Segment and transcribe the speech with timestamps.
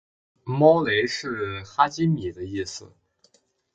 [0.45, 2.91] 猫雷是哈基米的意思